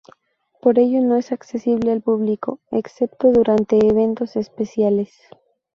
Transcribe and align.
Por 0.63 0.79
ello 0.79 0.99
no 1.01 1.15
es 1.15 1.31
accesible 1.31 1.91
al 1.91 2.01
público, 2.01 2.59
excepto 2.71 3.31
durante 3.31 3.77
eventos 3.87 4.35
especiales. 4.35 5.15